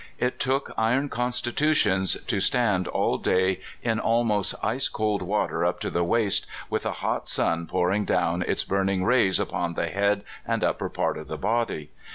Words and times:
It 0.17 0.39
took 0.39 0.73
iron 0.79 1.09
constitu 1.09 1.75
tions 1.75 2.15
to 2.23 2.39
stand 2.39 2.87
all 2.87 3.19
day 3.19 3.61
in 3.83 3.99
almost 3.99 4.55
ice 4.63 4.89
cold 4.89 5.21
water 5.21 5.63
up 5.63 5.79
to 5.81 5.91
the 5.91 6.03
waist 6.03 6.47
w^ith 6.71 6.85
a 6.85 6.91
hot 7.05 7.29
sun 7.29 7.67
pouring 7.67 8.05
down 8.05 8.41
its 8.41 8.63
burn 8.63 8.89
ing 8.89 9.03
rays 9.03 9.39
upon 9.39 9.75
the 9.75 9.89
head 9.89 10.23
and 10.43 10.63
upper 10.63 10.89
part 10.89 11.19
of 11.19 11.27
the 11.27 11.37
body. 11.37 11.91